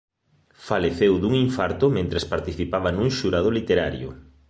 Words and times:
Faleceu 0.69 1.13
dun 1.23 1.33
infarto 1.45 1.85
mentres 1.97 2.23
participaba 2.33 2.89
nun 2.91 3.09
xurado 3.17 3.49
literario. 3.57 4.09